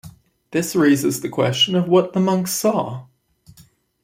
[0.49, 3.05] This raises the question of what the monks saw.